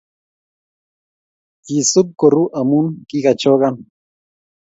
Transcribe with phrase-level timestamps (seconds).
[1.65, 3.75] Kisub kuru amo kikachokan.